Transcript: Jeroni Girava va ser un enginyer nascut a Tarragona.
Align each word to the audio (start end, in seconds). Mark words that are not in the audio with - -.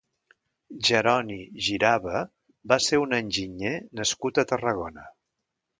Jeroni 0.87 1.37
Girava 1.67 2.23
va 2.73 2.81
ser 2.89 3.01
un 3.05 3.17
enginyer 3.21 3.79
nascut 4.01 4.43
a 4.43 4.49
Tarragona. 4.55 5.11